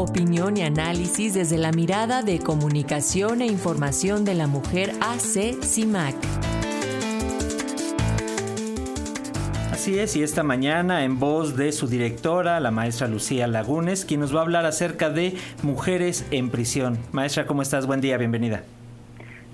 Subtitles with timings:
[0.00, 6.14] opinión y análisis desde la mirada de comunicación e información de la mujer AC CIMAC.
[9.70, 14.20] Así es, y esta mañana en voz de su directora, la maestra Lucía Lagunes, quien
[14.20, 16.98] nos va a hablar acerca de mujeres en prisión.
[17.12, 17.86] Maestra, ¿cómo estás?
[17.86, 18.62] Buen día, bienvenida.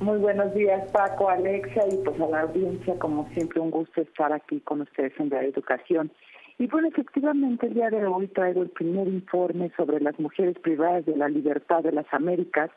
[0.00, 4.32] Muy buenos días, Paco, Alexa, y pues a la audiencia, como siempre, un gusto estar
[4.32, 6.10] aquí con ustedes en la educación.
[6.59, 11.04] Y bueno, efectivamente, el día de hoy traigo el primer informe sobre las mujeres privadas
[11.04, 12.71] de la libertad de las Américas,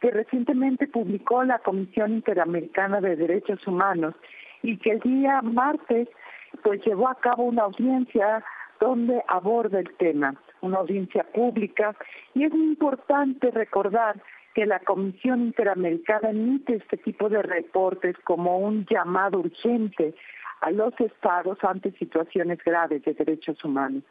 [0.00, 4.14] que recientemente publicó la Comisión Interamericana de Derechos Humanos
[4.62, 6.08] y que el día martes
[6.62, 8.44] pues llevó a cabo una audiencia
[8.80, 11.96] donde aborda el tema, una audiencia pública,
[12.34, 14.20] y es muy importante recordar
[14.54, 20.14] que la Comisión Interamericana emite este tipo de reportes como un llamado urgente
[20.60, 24.04] a los estados ante situaciones graves de derechos humanos.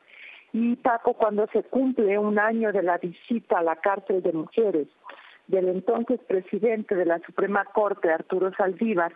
[0.52, 4.88] Y Paco, cuando se cumple un año de la visita a la cárcel de mujeres
[5.48, 9.14] del entonces presidente de la Suprema Corte, Arturo Saldívar,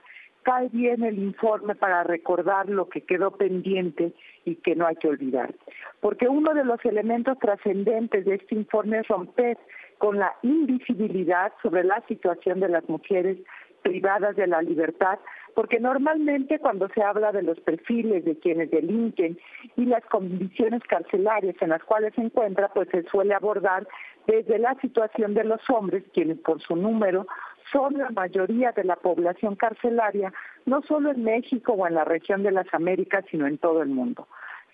[0.47, 4.13] cae bien el informe para recordar lo que quedó pendiente
[4.45, 5.53] y que no hay que olvidar.
[5.99, 9.57] Porque uno de los elementos trascendentes de este informe es romper
[9.97, 13.37] con la invisibilidad sobre la situación de las mujeres
[13.81, 15.19] privadas de la libertad,
[15.53, 19.37] porque normalmente cuando se habla de los perfiles de quienes delinquen
[19.75, 23.85] y las condiciones carcelarias en las cuales se encuentra, pues se suele abordar
[24.27, 27.27] desde la situación de los hombres, quienes por su número
[27.71, 30.33] son la mayoría de la población carcelaria,
[30.65, 33.89] no solo en México o en la región de las Américas, sino en todo el
[33.89, 34.27] mundo.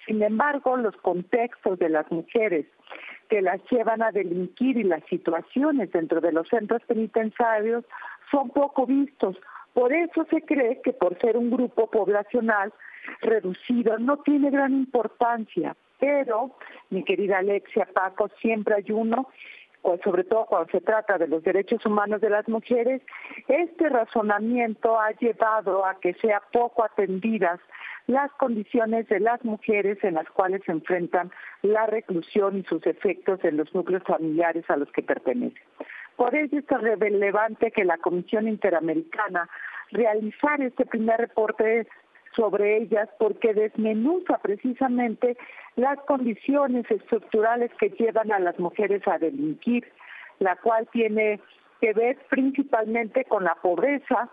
[0.05, 2.65] Sin embargo, los contextos de las mujeres
[3.29, 7.85] que las llevan a delinquir y las situaciones dentro de los centros penitenciarios
[8.29, 9.37] son poco vistos.
[9.73, 12.73] Por eso se cree que por ser un grupo poblacional
[13.21, 15.75] reducido no tiene gran importancia.
[15.99, 16.57] Pero,
[16.89, 19.29] mi querida Alexia Paco, siempre hay uno
[20.03, 23.01] sobre todo cuando se trata de los derechos humanos de las mujeres,
[23.47, 27.59] este razonamiento ha llevado a que sea poco atendidas
[28.07, 31.31] las condiciones de las mujeres en las cuales se enfrentan
[31.61, 35.61] la reclusión y sus efectos en los núcleos familiares a los que pertenecen.
[36.15, 39.49] Por ello es relevante que la Comisión Interamericana
[39.91, 41.87] realizar este primer reporte
[42.35, 45.37] sobre ellas porque desmenuza precisamente
[45.75, 49.85] las condiciones estructurales que llevan a las mujeres a delinquir,
[50.39, 51.39] la cual tiene
[51.81, 54.29] que ver principalmente con la pobreza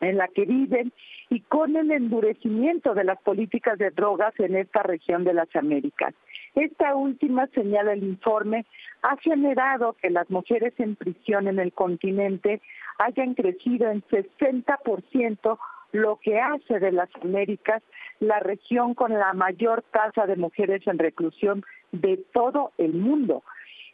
[0.00, 0.92] en la que viven
[1.30, 6.14] y con el endurecimiento de las políticas de drogas en esta región de las Américas.
[6.54, 8.66] Esta última, señala el informe,
[9.02, 12.60] ha generado que las mujeres en prisión en el continente
[12.98, 15.58] hayan crecido en 60%
[15.92, 17.82] lo que hace de las Américas
[18.20, 23.42] la región con la mayor tasa de mujeres en reclusión de todo el mundo.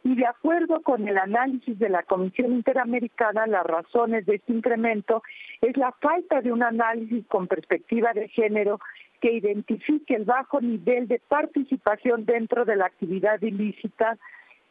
[0.03, 5.23] Y de acuerdo con el análisis de la Comisión Interamericana, las razones de este incremento
[5.61, 8.79] es la falta de un análisis con perspectiva de género
[9.19, 14.17] que identifique el bajo nivel de participación dentro de la actividad ilícita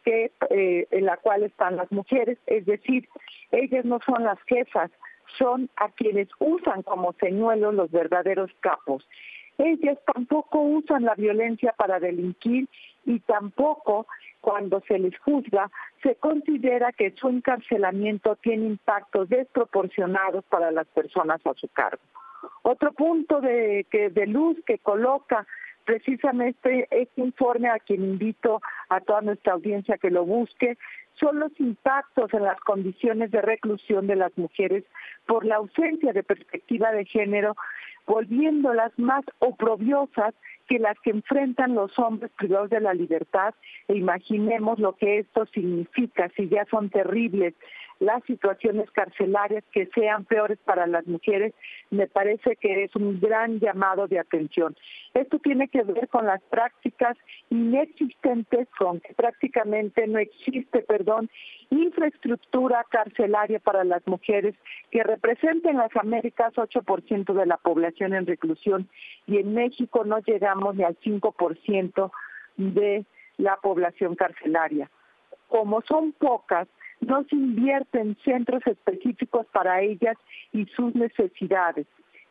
[0.06, 3.06] eh, en la cual están las mujeres, es decir,
[3.50, 4.90] ellas no son las jefas,
[5.36, 9.06] son a quienes usan como señuelos los verdaderos capos.
[9.58, 12.68] Ellas tampoco usan la violencia para delinquir
[13.04, 14.06] y tampoco
[14.40, 15.70] cuando se les juzga
[16.02, 22.02] se considera que su encarcelamiento tiene impactos desproporcionados para las personas a su cargo.
[22.62, 25.44] Otro punto de, de luz que coloca
[25.84, 28.60] precisamente este informe a quien invito
[28.90, 30.76] a toda nuestra audiencia que lo busque
[31.18, 34.84] son los impactos en las condiciones de reclusión de las mujeres
[35.26, 37.56] por la ausencia de perspectiva de género,
[38.06, 40.34] volviéndolas más oprobiosas
[40.68, 43.54] que las que enfrentan los hombres privados de la libertad.
[43.88, 47.54] E imaginemos lo que esto significa si ya son terribles
[48.00, 51.52] las situaciones carcelarias que sean peores para las mujeres,
[51.90, 54.76] me parece que es un gran llamado de atención.
[55.14, 57.16] Esto tiene que ver con las prácticas
[57.50, 61.28] inexistentes, con que prácticamente no existe, perdón,
[61.70, 64.54] infraestructura carcelaria para las mujeres
[64.90, 68.88] que representa en las Américas 8% de la población en reclusión
[69.26, 72.10] y en México no llegamos ni al 5%
[72.56, 73.04] de
[73.38, 74.90] la población carcelaria.
[75.48, 76.68] Como son pocas,
[77.00, 80.16] no se invierte en centros específicos para ellas
[80.52, 81.86] y sus necesidades.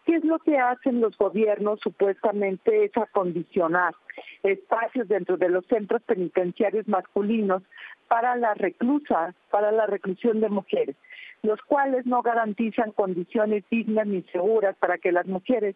[0.05, 1.81] ¿Qué es lo que hacen los gobiernos?
[1.81, 3.93] Supuestamente es acondicionar
[4.41, 7.61] espacios dentro de los centros penitenciarios masculinos
[8.07, 10.95] para la reclusa, para la reclusión de mujeres,
[11.43, 15.75] los cuales no garantizan condiciones dignas ni seguras para que las mujeres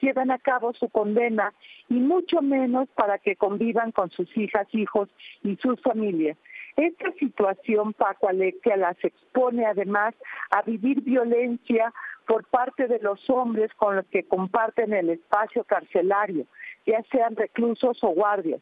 [0.00, 1.52] lleven a cabo su condena
[1.88, 5.08] y mucho menos para que convivan con sus hijas, hijos
[5.42, 6.36] y sus familias.
[6.76, 10.14] Esta situación, Paco Alexia, las expone además
[10.50, 11.92] a vivir violencia
[12.26, 16.46] por parte de los hombres con los que comparten el espacio carcelario,
[16.86, 18.60] ya sean reclusos o guardias.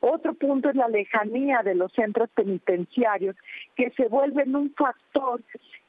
[0.00, 3.36] Otro punto es la lejanía de los centros penitenciarios,
[3.76, 5.40] que se vuelven un factor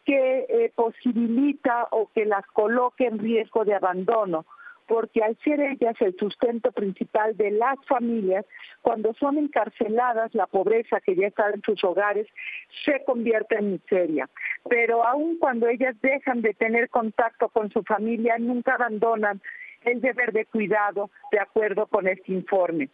[0.05, 4.45] que eh, posibilita o que las coloque en riesgo de abandono
[4.87, 8.45] porque al ser ellas el sustento principal de las familias,
[8.81, 12.27] cuando son encarceladas, la pobreza que ya está en sus hogares
[12.85, 14.29] se convierte en miseria.
[14.69, 19.41] Pero aun cuando ellas dejan de tener contacto con su familia, nunca abandonan
[19.85, 22.89] el deber de cuidado de acuerdo con este informe.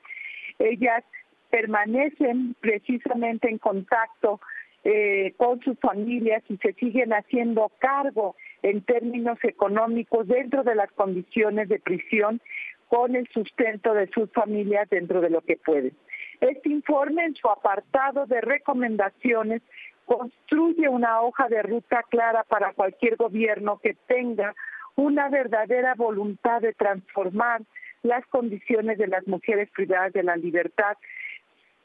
[0.57, 1.03] Ellas
[1.49, 4.39] permanecen precisamente en contacto
[4.83, 10.91] eh, con sus familias y se siguen haciendo cargo en términos económicos dentro de las
[10.91, 12.41] condiciones de prisión
[12.87, 15.95] con el sustento de sus familias dentro de lo que pueden.
[16.41, 19.61] Este informe en su apartado de recomendaciones
[20.05, 24.55] construye una hoja de ruta clara para cualquier gobierno que tenga
[24.95, 27.61] una verdadera voluntad de transformar
[28.01, 30.97] las condiciones de las mujeres privadas de la libertad,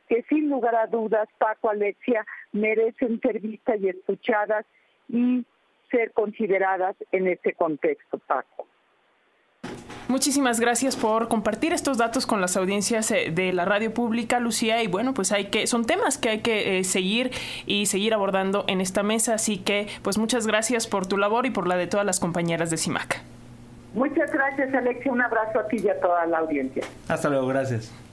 [0.08, 4.64] que sin lugar a dudas, Paco Alexia, merecen ser vistas y escuchadas
[5.08, 5.44] y
[5.94, 8.66] ser consideradas en este contexto, Paco.
[10.08, 14.82] Muchísimas gracias por compartir estos datos con las audiencias eh, de la radio pública, Lucía.
[14.82, 17.30] Y bueno, pues hay que, son temas que hay que eh, seguir
[17.64, 19.34] y seguir abordando en esta mesa.
[19.34, 22.70] Así que, pues muchas gracias por tu labor y por la de todas las compañeras
[22.70, 23.22] de CIMAC.
[23.94, 25.10] Muchas gracias, Alexia.
[25.10, 26.82] Un abrazo a ti y a toda la audiencia.
[27.08, 28.03] Hasta luego, gracias.